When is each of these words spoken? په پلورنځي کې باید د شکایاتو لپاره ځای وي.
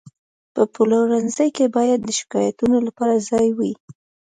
په 0.53 0.61
پلورنځي 0.73 1.47
کې 1.55 1.65
باید 1.75 1.99
د 2.03 2.09
شکایاتو 2.19 2.65
لپاره 2.87 3.23
ځای 3.29 3.47
وي. 3.57 3.73